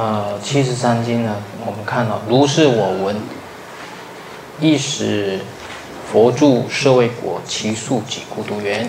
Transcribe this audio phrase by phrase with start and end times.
[0.00, 1.34] 呃，七十三经呢，
[1.66, 3.20] 我们看到如是我闻，
[4.60, 5.40] 亦使
[6.12, 8.84] 佛住舍卫国，其数几孤独园。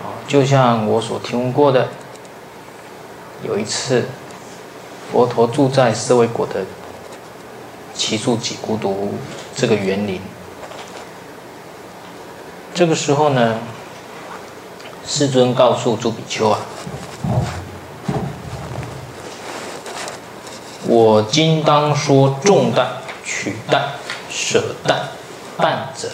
[0.00, 1.88] 啊，就像我所听过的，
[3.42, 4.06] 有一次，
[5.12, 6.64] 佛陀住在舍卫国的
[7.92, 9.12] 其数几孤独
[9.54, 10.18] 这个园林。
[12.72, 13.58] 这个时候呢，
[15.06, 16.60] 世尊告诉朱比丘啊。
[20.90, 23.90] 我今当说重担、取担、
[24.28, 25.08] 舍担、
[25.56, 26.08] 担者。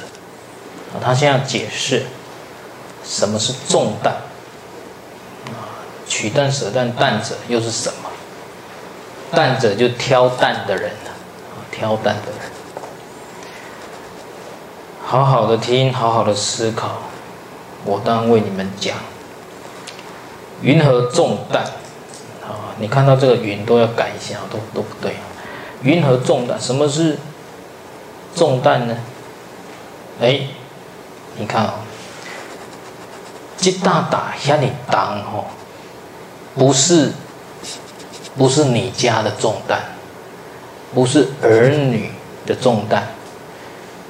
[0.93, 2.05] 啊，他现在解释
[3.03, 4.13] 什么是重担。
[5.47, 8.11] 啊，取担、舍担、担者又是什么？
[9.35, 12.41] 担者就挑担的人啊，挑担的人。
[15.03, 16.99] 好好的听，好好的思考，
[17.87, 18.95] 我当为你们讲。
[20.61, 21.65] 云何重担？
[22.79, 25.17] 你看到这个云都要改一下，都都不对。
[25.83, 26.61] 云何重担？
[26.61, 27.19] 什么是
[28.35, 28.97] 重担呢？
[30.21, 30.41] 哎，
[31.39, 31.75] 你看哦，
[33.57, 35.45] 这大大向你当哦，
[36.55, 37.13] 不是
[38.37, 39.81] 不是你家的重担，
[40.95, 42.11] 不是儿女
[42.47, 43.09] 的重担，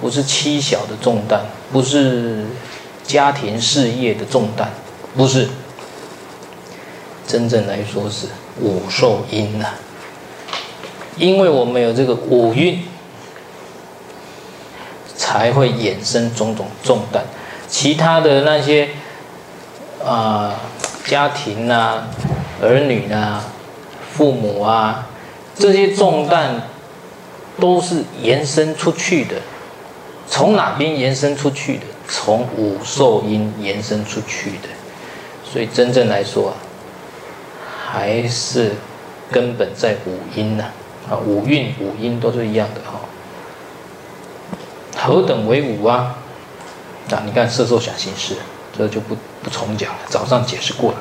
[0.00, 1.40] 不是妻小的重担，
[1.72, 2.46] 不是
[3.04, 4.70] 家庭事业的重担，
[5.16, 5.48] 不是。
[7.26, 8.26] 真正来说是。
[8.58, 9.66] 五受因呐，
[11.18, 12.80] 因为我们有这个五蕴，
[15.14, 17.22] 才会衍生种种重担。
[17.68, 18.88] 其他的那些
[20.02, 20.58] 啊、
[21.04, 22.08] 家庭啊、
[22.62, 23.44] 儿女啊、
[24.14, 25.06] 父母啊，
[25.54, 26.62] 这些重担
[27.60, 29.34] 都是延伸出去的。
[30.26, 31.84] 从哪边延伸出去的？
[32.08, 34.68] 从五受因延伸出去的。
[35.44, 36.56] 所以真正来说啊。
[37.88, 38.72] 还是
[39.30, 40.64] 根本在五音呢，
[41.08, 43.00] 啊，五韵五音都是一样的哈。
[44.96, 46.16] 何等为五啊？
[47.10, 48.34] 啊，你看色受想行识，
[48.76, 50.98] 这就不不重讲了，早上解释过了。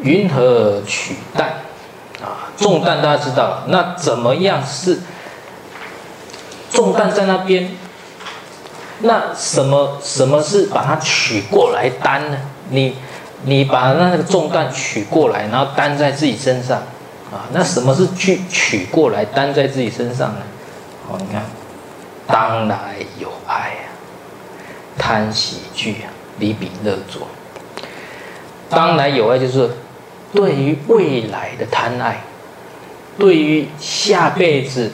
[0.00, 1.62] 云何取担？
[2.22, 5.00] 啊，重担大家知道，那怎么样是
[6.70, 7.76] 重担在那边？
[9.00, 12.38] 那什么什么是把它取过来担呢？
[12.70, 12.96] 你？
[13.44, 16.78] 你把那个重担取过来，然后担在自己身上，
[17.30, 20.40] 啊，那什么是去取过来担在自己身上呢？
[21.08, 21.44] 哦，你看，
[22.26, 23.86] 当来有爱啊，
[24.98, 27.20] 贪喜惧啊，离彼乐着。
[28.68, 29.70] 当来有爱就是
[30.32, 32.22] 对于未来的贪爱，
[33.16, 34.90] 对于下辈子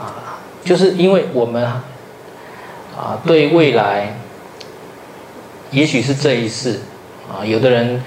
[0.00, 1.82] 啊，就是因为我们啊，
[3.26, 4.16] 对未来，
[5.70, 6.80] 也许是这一世。
[7.30, 8.02] 啊，有的人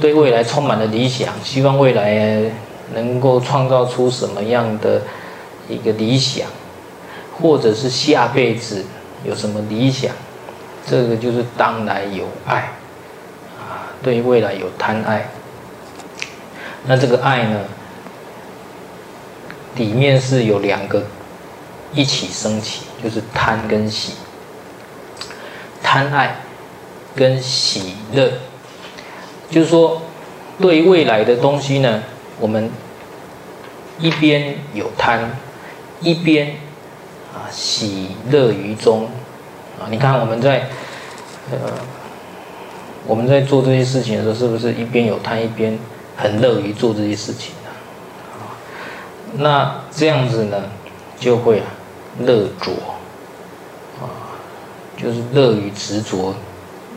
[0.00, 2.50] 对未来充满了理想，希望未来
[2.94, 5.02] 能够创造出什么样的
[5.68, 6.48] 一个理想，
[7.40, 8.84] 或者是下辈子
[9.24, 10.10] 有什么理想，
[10.86, 12.72] 这个就是当来有爱
[13.58, 15.28] 啊，对未来有贪爱。
[16.86, 17.60] 那这个爱呢，
[19.76, 21.04] 里面是有两个
[21.94, 24.14] 一起升起，就是贪跟喜，
[25.82, 26.36] 贪爱
[27.14, 28.32] 跟喜乐。
[29.50, 30.02] 就是说，
[30.60, 32.02] 对未来的东西呢，
[32.40, 32.70] 我们
[33.98, 35.36] 一边有贪，
[36.00, 36.56] 一边
[37.32, 39.04] 啊喜乐于中
[39.78, 39.86] 啊。
[39.90, 40.68] 你看我们在
[41.50, 41.58] 呃
[43.06, 45.78] 我们在做这些事情的时候，是不是一边有贪，一边
[46.16, 47.70] 很乐于做这些事情呢？
[48.32, 48.56] 啊，
[49.36, 50.64] 那这样子呢，
[51.20, 51.66] 就会啊
[52.20, 52.72] 乐着
[54.00, 54.08] 啊，
[54.96, 56.34] 就是乐于执着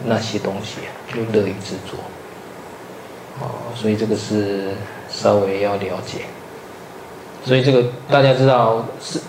[0.05, 0.77] 那些东西，
[1.13, 1.97] 就乐于执着。
[3.39, 4.73] 哦，所以这个是
[5.09, 6.21] 稍微要了解，
[7.45, 9.21] 所以这个大家知道是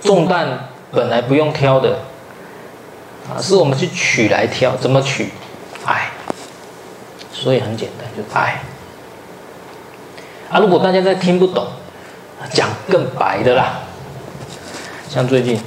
[0.00, 1.98] 重担本来不用挑的
[3.28, 5.30] 啊，是我们去取来挑，怎么取？
[5.84, 6.10] 爱，
[7.32, 8.60] 所以很简单，就是爱。
[10.48, 11.66] 啊，如果大家再听不懂，
[12.52, 13.80] 讲更白的啦，
[15.08, 15.60] 像最近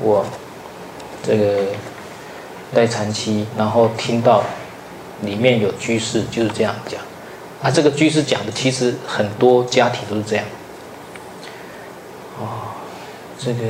[0.00, 0.24] 我
[1.22, 1.64] 这个
[2.72, 4.42] 待产期，然后听到。
[5.22, 7.00] 里面有居士就是这样讲，
[7.62, 10.44] 啊，这个居士讲的其实很多家庭都是这样，
[12.38, 12.72] 哦，
[13.38, 13.62] 这个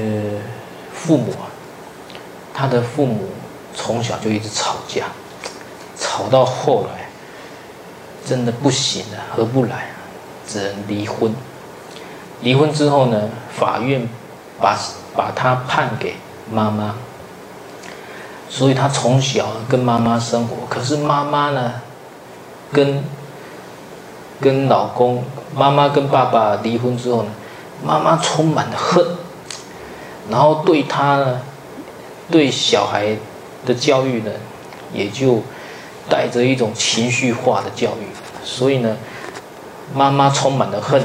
[0.93, 1.49] 父母啊，
[2.53, 3.31] 他的父母
[3.75, 5.07] 从小就一直吵架，
[5.97, 7.09] 吵到后来
[8.27, 9.89] 真的不行了，合不来，
[10.47, 11.35] 只能离婚。
[12.43, 14.07] 离婚之后呢，法院
[14.61, 14.79] 把
[15.17, 16.15] 把他判给
[16.53, 16.95] 妈妈。
[18.51, 21.75] 所以他从小跟妈妈生活，可是妈妈呢，
[22.73, 23.05] 跟
[24.41, 25.23] 跟老公
[25.55, 27.31] 妈妈跟爸爸离婚之后呢，
[27.85, 29.05] 妈妈充满了恨，
[30.31, 31.41] 然后对他呢，
[32.31, 33.17] 对小孩
[33.67, 34.31] 的教育呢，
[34.93, 35.43] 也就
[36.09, 38.09] 带着一种情绪化的教育，
[38.43, 38.97] 所以呢，
[39.95, 41.05] 妈妈充满了恨，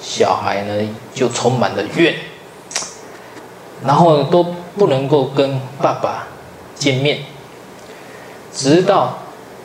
[0.00, 2.14] 小孩呢就充满了怨，
[3.84, 4.42] 然后都
[4.76, 6.28] 不能够跟爸爸
[6.82, 7.20] 见面，
[8.52, 9.18] 直到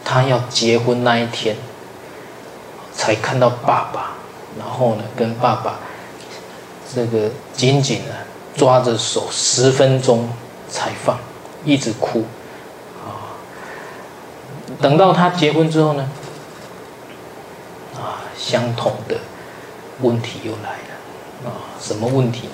[0.05, 1.55] 他要结婚那一天，
[2.93, 4.11] 才看到爸爸，
[4.59, 5.79] 然后呢跟爸爸
[6.93, 8.13] 这个紧紧的
[8.55, 10.29] 抓着手十分钟
[10.69, 11.17] 才放，
[11.65, 12.25] 一直哭。
[13.03, 13.33] 啊
[14.79, 16.07] 等到他结婚之后呢，
[17.95, 19.15] 啊，相同的
[20.01, 22.53] 问题又来了，啊，什么问题呢？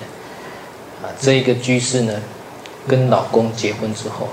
[1.02, 2.22] 啊，这个居士呢，
[2.88, 4.28] 跟老公结婚之后，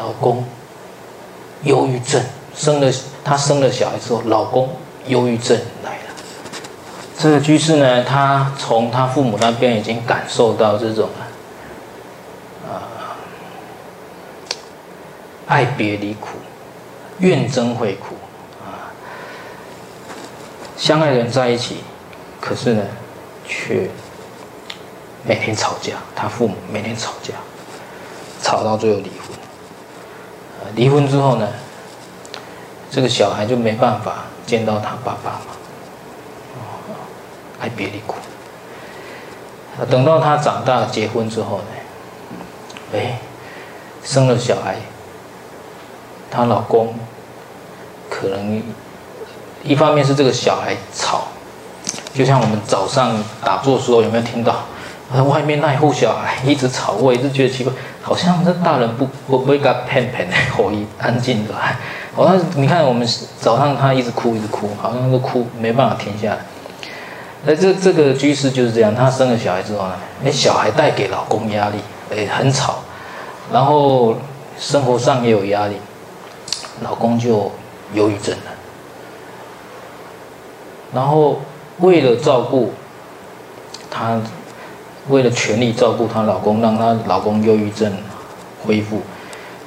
[0.00, 0.42] 老公
[1.64, 2.22] 忧郁症，
[2.56, 2.90] 生了
[3.22, 4.70] 他生了小孩之后，老公
[5.06, 6.14] 忧郁症来了。
[7.18, 11.10] 这个居士呢，他从他父母那边已经感受到这种。
[12.66, 12.80] 啊
[15.46, 16.28] 爱别离苦，
[17.18, 18.14] 怨憎会苦
[18.64, 18.88] 啊！
[20.78, 21.78] 相爱的人在一起，
[22.40, 22.82] 可是呢，
[23.46, 23.90] 却
[25.26, 25.94] 每天吵架。
[26.14, 27.34] 他父母每天吵架，
[28.40, 29.10] 吵到最后离。
[30.74, 31.48] 离婚之后呢，
[32.90, 35.56] 这个小孩就没办法见到他爸爸嘛。
[37.60, 38.16] 爱别离苦。
[39.90, 41.64] 等到他长大结婚之后呢，
[42.94, 43.18] 哎，
[44.02, 44.76] 生了小孩。
[46.30, 46.94] 她老公
[48.08, 48.62] 可能
[49.64, 51.24] 一方面是这个小孩吵，
[52.14, 54.62] 就像我们早上打坐的时候有没有听到？
[55.28, 57.72] 外面那一户小孩一直吵，我一直觉得奇怪，
[58.10, 61.54] 好像这大人不不不会给他骗骗的，可以安静的。
[62.12, 63.06] 好像你看我们
[63.38, 66.38] 早上他一直哭一直哭，好像都哭没办法停下来。
[67.44, 71.76] 那这这个居士就是这样，她生了小孩之后呢，哎，小孩带给老公压力，
[72.10, 72.80] 哎，很吵，
[73.52, 74.16] 然后
[74.58, 75.76] 生活上也有压力。
[76.82, 77.52] 老公就
[77.94, 78.50] 忧郁症了，
[80.92, 81.40] 然后
[81.78, 82.72] 为了照顾
[83.88, 84.20] 他，
[85.10, 87.92] 为了全力照顾她老公，让她老公忧郁症
[88.64, 89.02] 恢复，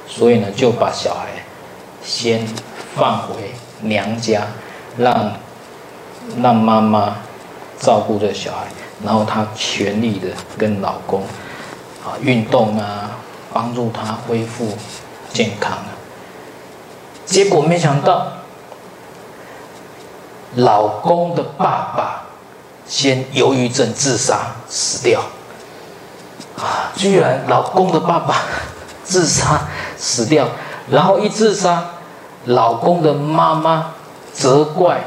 [0.08, 1.28] 所以呢，就把小孩
[2.02, 2.44] 先
[2.96, 4.46] 放回娘家，
[4.96, 5.32] 让
[6.42, 7.18] 让妈妈
[7.78, 8.66] 照顾这小孩，
[9.04, 11.22] 然后她全力的跟老公
[12.04, 13.10] 啊运动啊，
[13.52, 14.76] 帮助他恢复
[15.32, 15.78] 健康。
[17.26, 18.26] 结果没想到，
[20.56, 22.24] 老公的爸爸
[22.86, 25.22] 先忧郁症自杀死掉，
[26.56, 26.92] 啊！
[26.96, 28.42] 居然老公的爸爸
[29.02, 29.62] 自杀
[29.96, 30.46] 死掉，
[30.90, 31.84] 然后一自杀，
[32.44, 33.92] 老公的妈妈
[34.32, 35.04] 责怪，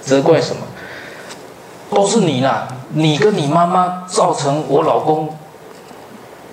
[0.00, 0.62] 责怪什么？
[1.90, 2.68] 都是你啦！
[2.92, 5.36] 你跟你妈妈造成我老公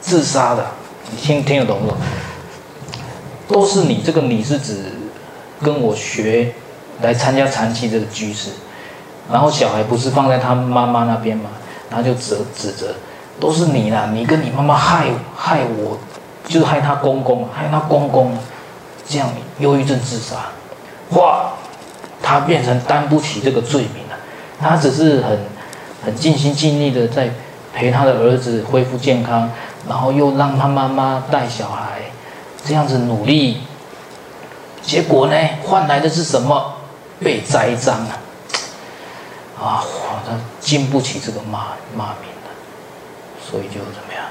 [0.01, 0.65] 自杀的，
[1.11, 1.97] 你听听得懂不懂？
[3.47, 4.91] 都是你，这个你是指
[5.63, 6.53] 跟我学
[7.01, 8.49] 来参加长期这个居士，
[9.31, 11.49] 然后小孩不是放在他妈妈那边吗？
[11.89, 12.93] 然后就责指责，
[13.39, 15.97] 都是你啦，你跟你妈妈害害我，
[16.47, 18.37] 就是害他公公，害他公公，
[19.07, 19.29] 这样
[19.59, 20.35] 忧郁症自杀，
[21.11, 21.51] 哇，
[22.21, 24.15] 他变成担不起这个罪名了，
[24.59, 25.39] 他只是很
[26.03, 27.29] 很尽心尽力的在
[27.73, 29.49] 陪他的儿子恢复健康，
[29.87, 32.01] 然后又让他妈妈带小孩。
[32.65, 33.61] 这样子努力，
[34.81, 36.73] 结果呢，换来的是什么？
[37.23, 38.19] 被栽赃啊！
[39.57, 39.83] 啊，
[40.25, 42.29] 他经不起这个骂骂名，
[43.49, 44.25] 所以就怎么样？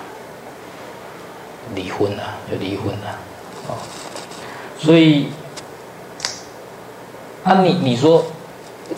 [1.74, 3.18] 离婚了，就离婚了。
[3.68, 3.74] 哦，
[4.78, 5.28] 所以，
[7.42, 8.24] 啊你，你说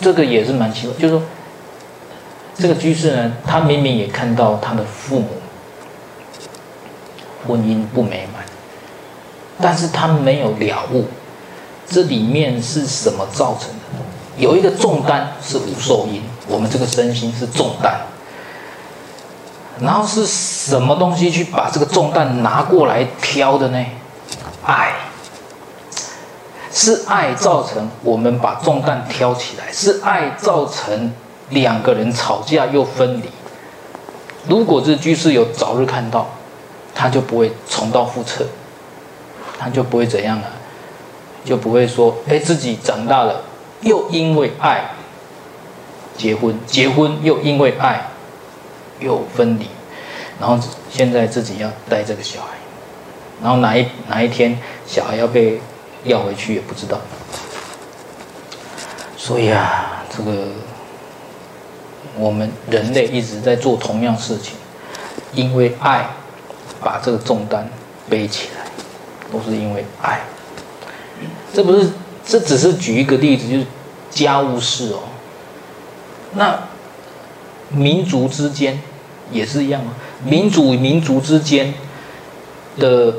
[0.00, 1.22] 这个也是蛮奇怪，就是说，
[2.56, 5.28] 这个居士呢，他明明也看到他的父母
[7.46, 8.44] 婚姻不美满。
[9.60, 11.06] 但是他没有了悟，
[11.88, 14.04] 这里面是什么造成的？
[14.36, 17.98] 有一个重担是无受因，我们这个身心是重担。
[19.80, 23.84] 然后是什么东西去把这个重担拿过来挑的呢？
[24.64, 24.92] 爱，
[26.72, 31.12] 是爱造成我们把重担挑起来，是爱造成
[31.50, 33.24] 两个人吵架又分离。
[34.46, 36.26] 如果这居士有早日看到，
[36.94, 38.46] 他就不会重蹈覆辙。
[39.60, 40.44] 他就不会怎样了，
[41.44, 43.42] 就不会说，哎，自己长大了，
[43.80, 44.84] 又因为爱
[46.16, 48.06] 结婚，结婚又因为爱
[49.00, 49.66] 又分离，
[50.40, 50.58] 然后
[50.90, 52.48] 现在自己要带这个小孩，
[53.42, 55.60] 然后哪一哪一天小孩要被
[56.04, 56.98] 要回去也不知道。
[59.16, 60.46] 所以啊，这个
[62.16, 64.54] 我们人类一直在做同样事情，
[65.32, 66.08] 因为爱
[66.80, 67.68] 把这个重担
[68.08, 68.64] 背起来，
[69.30, 70.20] 都是因为爱。
[71.52, 71.90] 这不是，
[72.24, 73.66] 这只是举一个例子，就是
[74.10, 75.00] 家务事哦。
[76.32, 76.58] 那
[77.68, 78.80] 民族之间
[79.30, 79.94] 也是一样啊，
[80.24, 81.74] 民族与民族之间
[82.78, 83.14] 的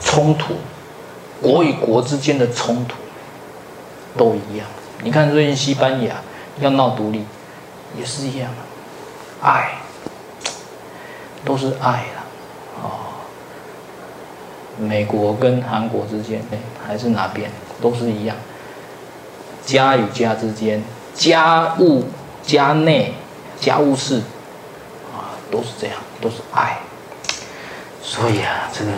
[0.00, 0.54] 冲突，
[1.40, 2.96] 国与国之间的冲突
[4.16, 4.66] 都一样。
[5.02, 6.16] 你看最近西班牙
[6.60, 7.24] 要闹独立，
[7.98, 8.62] 也是一样啊，
[9.42, 9.72] 爱
[11.44, 12.24] 都是爱了
[12.82, 12.90] 哦。
[14.78, 16.40] 美国跟韩国之间，
[16.86, 17.50] 还是哪边
[17.80, 18.36] 都是一样，
[19.66, 20.82] 家与家之间，
[21.14, 22.04] 家务
[22.44, 23.14] 家内
[23.60, 24.22] 家务事，
[25.52, 26.78] 都是这样，都是爱。
[28.02, 28.90] 所以啊，这个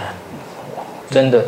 [1.11, 1.45] 真的，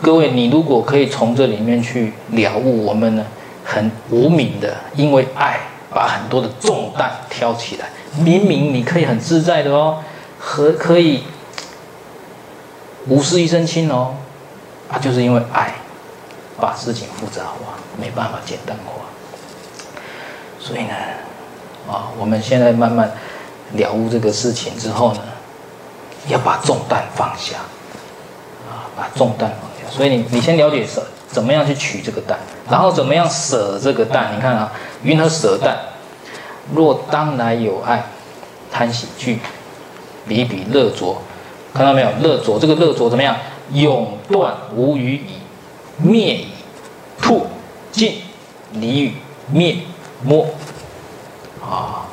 [0.00, 3.24] 各位，你如果可以从这里面去了悟，我们呢
[3.64, 5.58] 很无名的，因为爱
[5.90, 7.88] 把很多的重担挑起来，
[8.22, 10.04] 明明你可以很自在的哦，
[10.38, 11.24] 和可以。
[13.06, 14.16] 无事一身轻哦，
[14.90, 15.72] 啊，就是因为爱，
[16.60, 19.06] 把事情复杂化，没办法简单化。
[20.60, 20.92] 所以呢，
[21.90, 23.10] 啊，我们现在慢慢
[23.72, 25.20] 了悟这个事情之后呢，
[26.28, 27.58] 要把重担放下，
[28.68, 29.90] 啊，把重担放下。
[29.94, 32.38] 所以你你先了解舍，怎么样去取这个担，
[32.70, 34.34] 然后怎么样舍这个担。
[34.36, 34.72] 你看啊，
[35.02, 35.76] 云何舍担？
[36.74, 38.04] 若当来有爱，
[38.70, 39.40] 贪喜惧，
[40.26, 41.16] 比比乐浊。
[41.74, 42.10] 看到没有？
[42.20, 43.36] 乐浊，这个乐浊怎么样？
[43.72, 45.34] 永断无余矣，
[45.98, 46.48] 灭矣，
[47.20, 47.46] 吐
[47.92, 48.22] 尽
[48.72, 49.14] 离与
[49.50, 49.76] 灭
[50.22, 50.46] 没
[51.62, 52.08] 啊！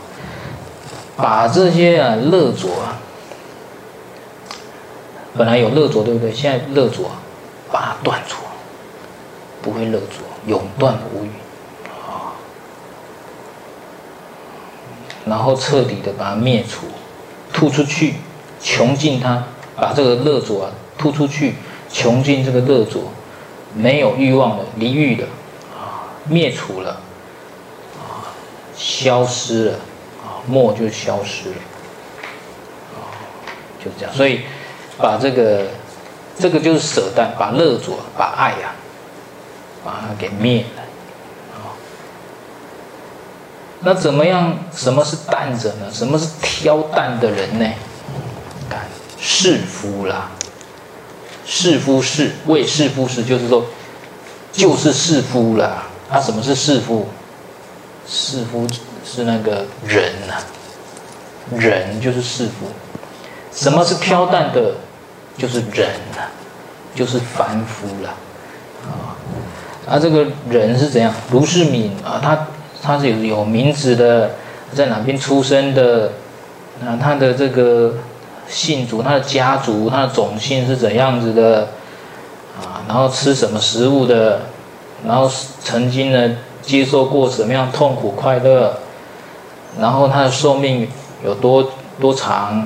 [1.17, 3.00] 把这些啊乐浊啊，
[5.38, 6.34] 本来有乐浊对不对？
[6.34, 7.12] 现在乐浊
[7.72, 8.43] 把它断除，
[9.62, 11.29] 不会乐浊，永断无余
[11.89, 12.36] 啊！
[15.25, 16.88] 然后彻底的把它灭除，
[17.53, 18.15] 吐出去。
[18.62, 19.43] 穷尽它，
[19.75, 21.55] 把这个乐浊啊吐出去，
[21.91, 23.03] 穷尽这个乐浊，
[23.75, 25.25] 没有欲望的离欲的
[25.77, 27.01] 啊，灭除了
[28.00, 28.34] 啊，
[28.75, 29.79] 消失了
[30.46, 31.56] 啊，没就消失了
[32.96, 33.10] 啊，
[33.84, 34.14] 就这样。
[34.14, 34.42] 所以
[34.98, 35.68] 把这个
[36.38, 40.84] 这个就是舍淡，把乐浊，把爱呀、啊，把它给灭了
[41.56, 41.74] 啊。
[43.82, 44.58] 那怎么样？
[44.74, 45.92] 什么是担者呢？
[45.92, 47.70] 什么是挑担的人呢？
[48.70, 48.88] 看
[49.20, 50.32] 士夫啦，
[51.46, 53.66] 士夫士为士夫士，就是说，
[54.52, 55.84] 就是士夫啦。
[56.10, 57.08] 啊，什么是士夫？
[58.08, 58.68] 士夫
[59.05, 60.43] 是那个人呐、啊，
[61.57, 62.65] 人就是士夫。
[63.53, 64.74] 什么是挑担的？
[65.38, 66.31] 就是人呐、啊，
[66.95, 68.15] 就是凡夫啦。
[68.83, 69.15] 啊，
[69.88, 71.13] 啊，这个人是怎样？
[71.31, 72.47] 卢世敏啊，他
[72.81, 74.31] 他是有有名字的，
[74.74, 76.12] 在哪边出生的？
[76.83, 77.93] 啊，他的这个。
[78.47, 81.67] 姓族，他的家族，他的种姓是怎样子的
[82.62, 82.85] 啊？
[82.88, 84.41] 然后吃什么食物的？
[85.03, 85.27] 然后
[85.63, 88.77] 曾经呢接受过什么样痛苦快乐？
[89.79, 90.89] 然后他的寿命
[91.24, 92.65] 有多多长？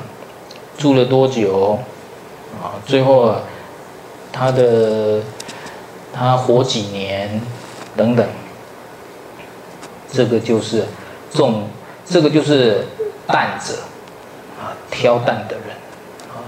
[0.78, 1.78] 住了多久？
[2.62, 3.36] 啊，最后，
[4.32, 5.20] 他的
[6.13, 7.42] 他活几年？
[7.98, 8.25] 等等，
[10.10, 10.86] 这个就是
[11.34, 11.68] 重，
[12.06, 12.88] 这个就是
[13.28, 13.74] 担者
[14.58, 14.72] 啊。
[14.89, 15.75] 挑担的人
[16.30, 16.39] 啊，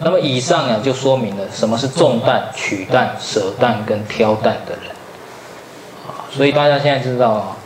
[0.00, 4.90] 那么以上啊就说明了什么是重担、取担、舍担跟挑担的人
[6.08, 6.26] 啊。
[6.30, 7.56] 所以大家现在知道，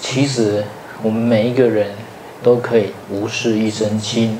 [0.00, 0.64] 其实
[1.02, 1.94] 我们每一个人
[2.42, 4.38] 都可以无事一身轻，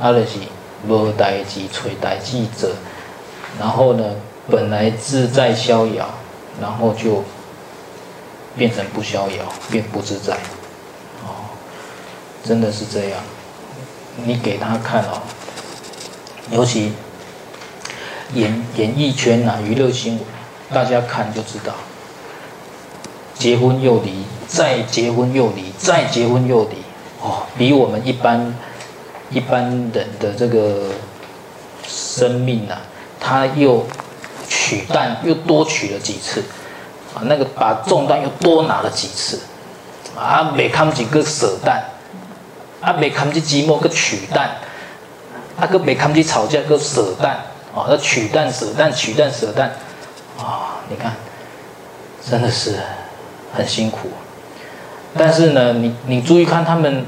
[0.00, 0.48] 阿勒西
[0.88, 2.72] 无代志、找代志者，
[3.58, 4.04] 然后呢，
[4.50, 6.08] 本来自在逍遥，
[6.60, 7.22] 然后就
[8.56, 10.34] 变成不逍遥，变不自在，
[11.24, 11.52] 哦，
[12.42, 13.20] 真的是这样。
[14.24, 15.20] 你给他看哦，
[16.50, 16.92] 尤其
[18.32, 20.24] 演演艺圈呐、啊，娱乐新闻，
[20.72, 21.74] 大家看就知道，
[23.38, 26.76] 结婚又离，再结婚又离，再结婚又离，
[27.20, 28.54] 哦，比我们一般
[29.30, 29.62] 一般
[29.92, 30.90] 人的这个
[31.86, 32.80] 生命啊，
[33.20, 33.86] 他又
[34.48, 36.42] 取蛋又多取了几次，
[37.14, 39.40] 啊，那个把重担又多拿了几次，
[40.16, 41.84] 啊，每扛几个舍蛋。
[42.78, 44.48] 啊，没扛起寂寞，个取蛋；
[45.58, 47.38] 啊，个没扛起吵架，个舍蛋。
[47.74, 49.72] 啊，那取蛋舍蛋，取蛋舍蛋。
[50.38, 51.14] 啊，你看，
[52.30, 52.78] 真的是
[53.56, 54.08] 很辛苦。
[55.18, 57.06] 但是呢，你你注意看他们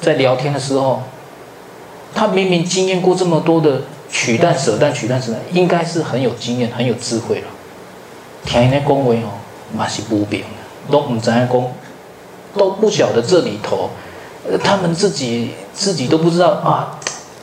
[0.00, 1.02] 在聊天的时候，
[2.14, 7.46] 他明明经验过这么多的取蛋舍蛋取蛋舍蛋，应该是很有经验、很有智慧了。
[8.44, 9.38] 听那恭维哦，
[9.72, 10.42] 嘛是不明，
[10.90, 11.62] 都唔知影讲，
[12.56, 13.90] 都不晓得这里头，
[14.64, 16.98] 他们自己自己都不知道啊，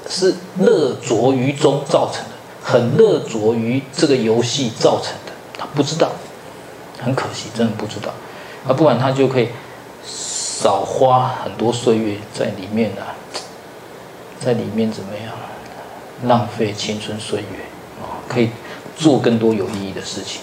[0.09, 6.11] 是乐着于中造成的，很乐着于这个游戏造成的，他不知道，
[7.03, 8.11] 很可惜，真的不知道，
[8.67, 9.49] 啊，不然他就可以
[10.05, 13.15] 少花很多岁月在里面啊，
[14.39, 15.33] 在里面怎么样，
[16.25, 17.45] 浪费青春岁月
[18.01, 18.49] 啊，可以
[18.97, 20.41] 做更多有意义的事情。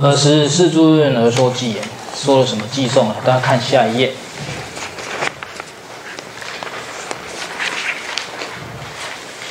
[0.00, 1.84] 尔时世尊而说偈言，
[2.16, 3.14] 说了什么偈颂啊？
[3.24, 4.12] 大家看下一页。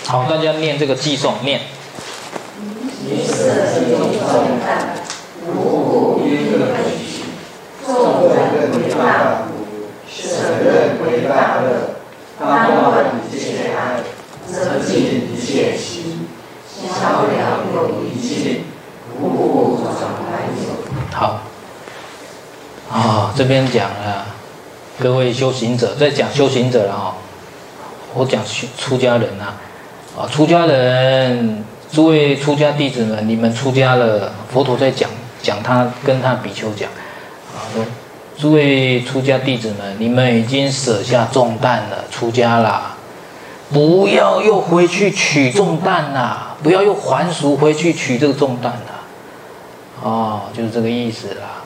[0.05, 1.61] 好，大家念这个偈颂，念。
[3.07, 4.95] 于色界众淡，
[5.47, 7.23] 无故应乐取，
[7.85, 8.37] 众人
[8.73, 11.95] 为大苦，舍任为大乐。
[12.37, 14.03] 当断一切爱，
[14.45, 16.27] 则尽一切行，
[16.67, 17.29] 销了
[17.73, 18.65] 有余尽。
[21.11, 21.39] 好，
[22.91, 24.25] 啊、哦，这边讲了，
[24.97, 27.15] 各位修行者在讲修行者了哈，
[28.13, 28.41] 我讲
[28.77, 29.59] 出家人啊，
[30.17, 35.09] 啊，出家人，诸位出家弟子们，你们出家了，佛陀在讲
[35.41, 36.89] 讲他跟他比丘讲，
[37.53, 37.83] 啊，说，
[38.37, 42.95] 诸位出家弟子们，你们已经舍下重担了，出家了，
[43.73, 49.01] 不要又回去取重担了，不要又还俗回去取这个重担了。
[50.01, 51.62] 哦，就是这个意思啦。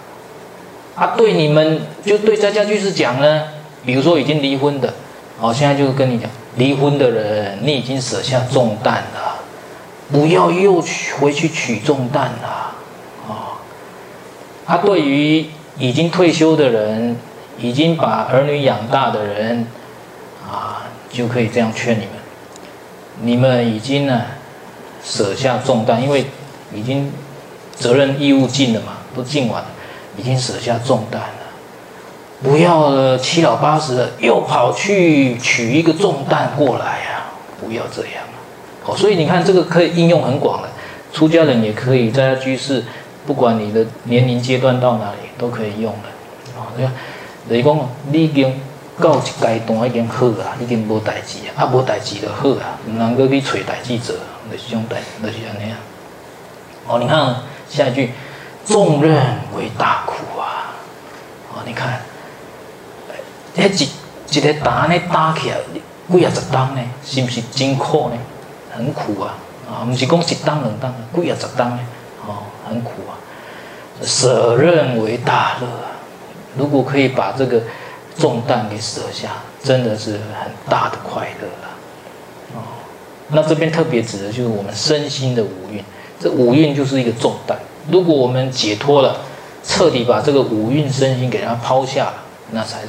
[0.98, 3.44] 啊，对你们就对在家居士讲呢，
[3.86, 4.92] 比如说已经离婚的，
[5.40, 9.38] 哦，现在就跟你讲，离婚的人，你已经舍下重担了，
[10.12, 12.74] 不要又去回去取重担了。
[13.28, 13.62] 哦，
[14.66, 15.46] 啊，对于
[15.78, 17.16] 已经退休的人，
[17.60, 19.68] 已经把儿女养大的人，
[20.50, 22.10] 啊，就可以这样劝你们，
[23.22, 24.24] 你们已经呢
[25.04, 26.26] 舍下重担，因为
[26.74, 27.14] 已经。
[27.78, 29.68] 责任义务尽了嘛，都尽完了，
[30.18, 31.28] 已经舍下重担了。
[32.44, 37.34] 不要了，七老八十了，又跑去取一个重担过来呀、啊！
[37.60, 38.24] 不要这样。
[38.86, 40.70] 哦，所以你看这个可以应用很广的，
[41.12, 42.84] 出家人也可以，在家居士，
[43.26, 46.10] 不管你的年龄阶段到哪里都可以用的。
[46.58, 46.92] 哦，对啊，
[47.50, 48.62] 你讲你已经
[49.02, 54.16] 到一阶段已经好啊，已经无代志啊，啊无代志就好啊，唔能够去找代志做，
[54.52, 55.78] 就是种代，就是安尼啊。
[56.88, 57.36] 哦，你看。
[57.70, 58.14] 下一句，
[58.68, 59.16] 重任
[59.56, 60.76] 为大苦啊！
[61.54, 62.02] 哦，你看，
[63.56, 63.90] 那一
[64.30, 65.58] 一个担呢担起来，
[66.12, 68.18] 几啊十担呢，是不是真苦呢？
[68.76, 69.36] 很苦啊！
[69.70, 71.80] 啊，不是讲一担两担，几啊十担呢？
[72.28, 73.16] 哦，很苦啊！
[74.04, 75.96] 舍任为大乐啊！
[76.58, 77.62] 如果可以把这个
[78.18, 79.32] 重担给舍下，
[79.64, 81.70] 真的是很大的快乐了。
[82.56, 82.60] 哦，
[83.30, 85.84] 那这边特别指的就是我们身心的五蕴。
[86.20, 87.58] 这五蕴就是一个重担，
[87.90, 89.22] 如果我们解脱了，
[89.64, 92.14] 彻底把这个五蕴身心给它抛下了，
[92.52, 92.88] 那才是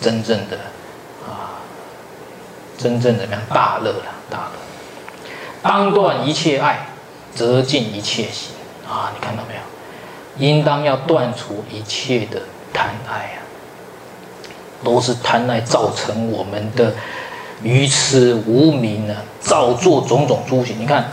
[0.00, 0.56] 真正的
[1.26, 1.60] 啊，
[2.78, 4.52] 真正的什么样大乐了，大乐。
[5.62, 6.86] 当断一切爱，
[7.34, 8.52] 则尽一切行
[8.88, 9.12] 啊！
[9.14, 9.60] 你看到没有？
[10.46, 12.40] 应当要断除一切的
[12.72, 13.38] 贪爱啊，
[14.82, 16.94] 都是贪爱造成我们的
[17.62, 20.80] 愚痴无明呢，造作种种诸行。
[20.80, 21.12] 你看。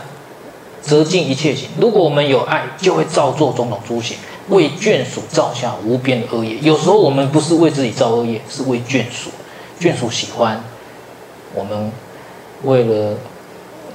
[0.86, 1.68] 则尽一切行。
[1.80, 4.16] 如果我们有爱，就会造作种种诸行，
[4.48, 6.56] 为眷属造下无边的恶业。
[6.60, 9.30] 有时候我们不是为自己造恶业，是为眷属，
[9.80, 10.62] 眷属喜欢，
[11.52, 11.90] 我们
[12.62, 13.16] 为了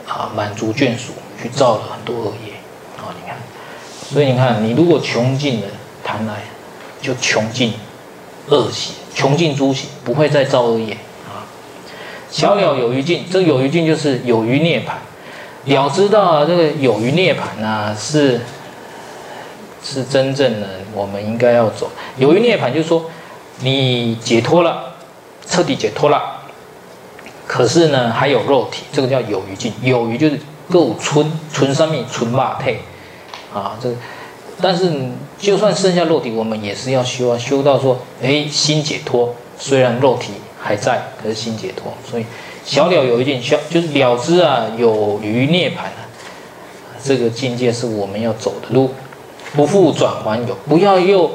[0.06, 2.54] 啊满足眷属，去造了很多恶业。
[2.98, 3.38] 啊，你看，
[4.12, 5.68] 所以你看，你如果穷尽了
[6.04, 6.44] 贪爱，
[7.02, 7.74] 就穷尽
[8.48, 10.94] 恶行，穷尽诸行，不会再造恶业
[11.26, 11.48] 啊。
[12.30, 14.96] 小鸟有余尽，这有余尽就是有余涅槃。
[15.66, 18.42] 了知道这个有余涅槃啊，是
[19.84, 21.90] 是真正的我们应该要走。
[22.18, 23.06] 有余涅槃就是说，
[23.60, 24.96] 你解脱了，
[25.46, 26.42] 彻底解脱了，
[27.46, 29.72] 可是呢还有肉体，这个叫有余尽。
[29.82, 32.82] 有余就是够存存上面存马退
[33.54, 33.96] 啊，这个。
[34.62, 34.92] 但是
[35.40, 42.26] 就算剩下肉体，我们也是要修啊，修到说，哎，心解脱，虽然肉体还在，可是心解脱，所以。
[42.64, 46.06] 小了有余尽，销就是了知啊，有余涅槃啊，
[47.04, 48.94] 这个境界是我们要走的路，
[49.56, 51.32] 不复转还有，不要又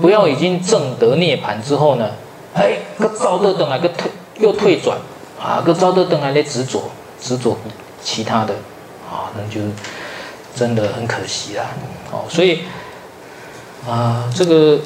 [0.00, 2.12] 不要已经证得涅槃之后呢，
[2.54, 4.96] 哎，个招得等来个退又退转
[5.42, 6.84] 啊，个招得等来的执着
[7.20, 7.58] 执着
[8.00, 8.54] 其他的
[9.10, 9.60] 啊，那就
[10.54, 11.66] 真的很可惜了
[12.12, 12.60] 哦，所以
[13.84, 14.78] 啊，这个。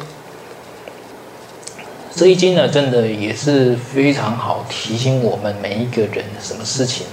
[2.16, 7.12] 这一经呢，真的也是非常好提醒我们每一个人什么事情呢？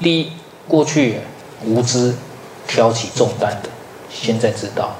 [0.00, 0.32] 第一，
[0.66, 1.20] 过去
[1.62, 2.14] 无知
[2.66, 3.68] 挑起重担的，
[4.08, 4.96] 现在知道，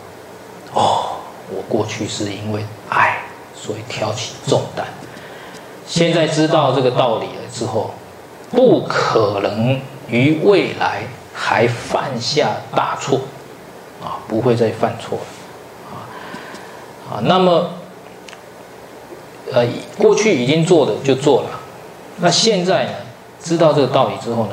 [0.74, 1.16] 哦，
[1.48, 3.22] 我过去是因为爱，
[3.54, 4.86] 所以挑起重担。
[5.86, 7.94] 现在知道这个道理了之后，
[8.50, 13.20] 不可能于未来还犯下大错，
[14.02, 15.24] 啊，不会再犯错了，
[17.10, 17.70] 啊，那么，
[19.52, 19.66] 呃，
[19.98, 21.50] 过去已经做的就做了，
[22.18, 22.90] 那现在呢，
[23.42, 24.52] 知道这个道理之后呢，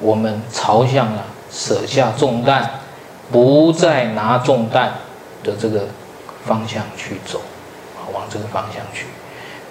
[0.00, 2.70] 我们朝向了舍下重担，
[3.30, 4.94] 不再拿重担
[5.44, 5.86] 的这个
[6.46, 7.40] 方向去走，
[7.96, 9.06] 啊，往这个方向去，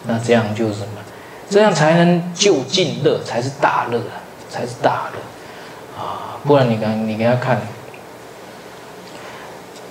[0.05, 1.01] 那这样就是什么？
[1.49, 4.19] 这样才能就近乐，才是大乐啊，
[4.49, 6.35] 才是大乐啊！
[6.43, 7.61] 不然你看，你给他看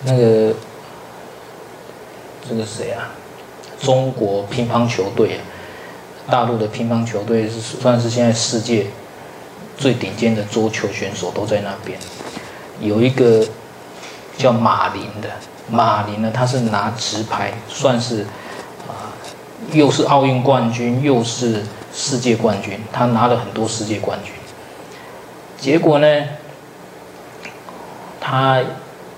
[0.04, 0.54] 那个
[2.48, 3.10] 这个谁啊？
[3.80, 5.40] 中国乒乓球队啊，
[6.30, 8.86] 大陆的乒乓球队是算是现在世界
[9.76, 11.98] 最顶尖的桌球选手都在那边。
[12.80, 13.46] 有一个
[14.38, 15.28] 叫马林的，
[15.70, 18.22] 马林呢，他是拿直拍，算是
[18.88, 19.12] 啊。
[19.72, 24.32] 又是奥运冠军，又是世界冠军，他拿了很多世界冠军。
[25.58, 26.06] 结果呢，
[28.20, 28.60] 他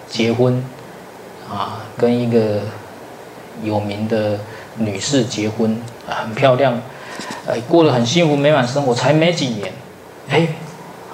[0.08, 0.64] 结婚
[1.50, 2.60] 啊，跟一个
[3.62, 4.38] 有名的
[4.76, 6.80] 女士结婚，很漂亮，
[7.46, 8.94] 呃，过得很幸福美满生活。
[8.94, 9.72] 才没几年，
[10.28, 10.48] 哎，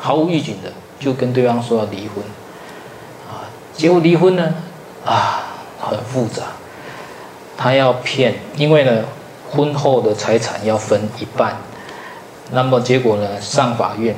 [0.00, 2.22] 毫无预警的就跟对方说要离婚，
[3.28, 4.54] 啊，结果离婚呢，
[5.04, 5.42] 啊，
[5.80, 6.42] 很复杂，
[7.56, 9.04] 他要骗，因为呢。
[9.50, 11.56] 婚后的财产要分一半，
[12.50, 13.40] 那么结果呢？
[13.40, 14.12] 上法院，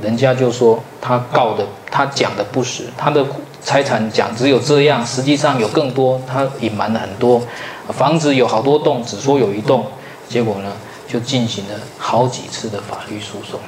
[0.00, 3.22] 人家就说他告的，他讲的不实，他的
[3.62, 7.42] 财产讲只有这样，实际上有更多，他隐瞒了很多。
[7.88, 9.86] 房子有好多栋，只说有一栋，
[10.28, 10.72] 结果呢，
[11.06, 13.58] 就进行了好几次的法律诉讼，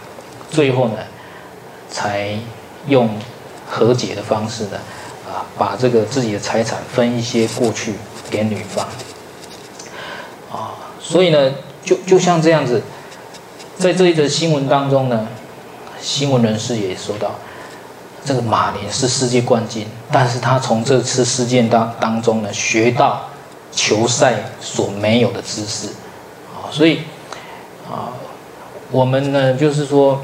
[0.51, 0.99] 最后呢，
[1.91, 2.39] 才
[2.87, 3.09] 用
[3.69, 4.79] 和解的方式呢，
[5.27, 7.95] 啊，把这个自己的财产分一些过去
[8.31, 8.87] 给女方。
[10.51, 12.83] 啊所以呢，就就像这样子，
[13.79, 15.27] 在这一则新闻当中呢，
[16.01, 17.35] 新闻人士也说到，
[18.25, 23.23] 这个马林是世界冠军，但是他从这次事件当当中呢，学到
[23.73, 25.89] 球赛所没有的知识，
[26.55, 27.01] 啊，所以
[27.91, 28.13] 啊，
[28.91, 30.21] 我们呢就是说，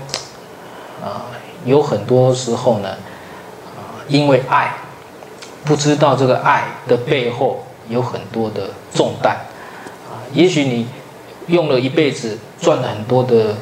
[1.02, 1.24] 啊，
[1.64, 2.90] 有很多时候呢，
[3.76, 4.74] 啊，因为爱，
[5.64, 9.36] 不知道这个爱的背后有很多的重担。
[10.32, 10.86] 也许你
[11.46, 13.54] 用了一辈子赚了很多的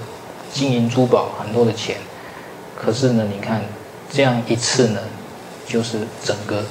[0.53, 1.97] 金银珠宝，很多的钱，
[2.75, 3.63] 可是呢，你看
[4.15, 5.01] 这样一次呢，
[5.67, 6.63] 就是整个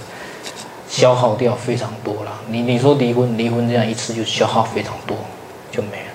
[0.89, 2.31] 消耗掉非常多了。
[2.47, 5.17] 你你说离婚，离婚这样一次就消耗非常多，
[5.71, 6.13] 就没了。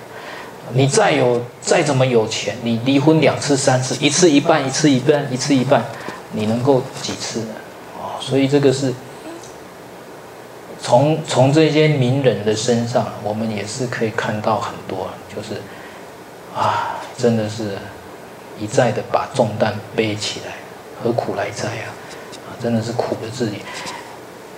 [0.73, 5.85] 你再有再怎么有钱，你离婚两次三次，一次一半，一次一半，一次一半，
[6.31, 7.53] 你能够几次呢？
[7.99, 8.93] 哦，所以这个是。
[10.81, 15.61] 从从这些名人的身上，我们也是可以看到很多，就是
[16.55, 17.77] 啊，真的是
[18.57, 20.53] 一再的把重担背起来，
[21.03, 21.87] 何苦来哉啊？
[22.47, 23.57] 啊，真的是苦了自己。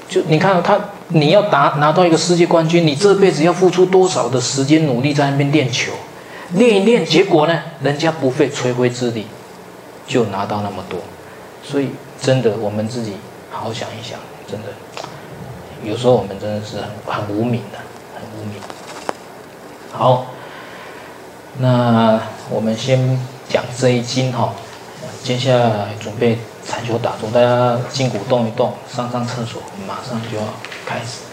[0.09, 5.93] 就你看他，你要拿拿到一个世界冠军，你这辈子要付出多少的时间努力在那边练球，
[6.53, 9.27] 练一练，结果呢，人家不费吹灰之力
[10.05, 10.99] 就拿到那么多。
[11.63, 13.13] 所以真的，我们自己
[13.49, 14.67] 好好想一想，真的。
[15.83, 17.77] 有时候我们真的是很很无名的，
[18.15, 18.55] 很无名。
[19.93, 20.27] 好，
[21.59, 24.53] 那我们先讲这一经哈，
[25.23, 30.43] 接下来准备彩球打中，大家筋骨动一动，上上厕所，马上就要
[30.85, 31.30] 开始。